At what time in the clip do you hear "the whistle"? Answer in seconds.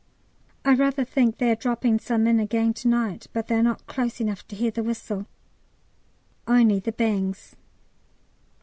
4.71-5.27